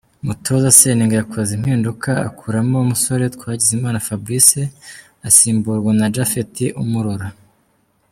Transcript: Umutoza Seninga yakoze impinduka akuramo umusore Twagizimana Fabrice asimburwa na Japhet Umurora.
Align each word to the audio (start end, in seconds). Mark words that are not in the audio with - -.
Umutoza 0.23 0.75
Seninga 0.79 1.15
yakoze 1.17 1.51
impinduka 1.53 2.09
akuramo 2.27 2.75
umusore 2.85 3.23
Twagizimana 3.35 4.03
Fabrice 4.07 4.61
asimburwa 5.27 5.91
na 5.99 6.07
Japhet 6.15 6.55
Umurora. 6.83 7.27